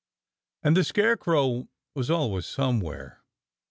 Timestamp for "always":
2.09-2.47